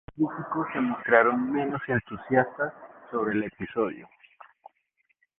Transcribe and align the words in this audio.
Algunos 0.17 0.33
críticos 0.35 0.67
se 0.73 0.79
mostraron 0.81 1.51
menos 1.53 1.79
entusiastas 1.87 2.73
sobre 3.11 3.33
el 3.33 3.43
episodio. 3.43 4.09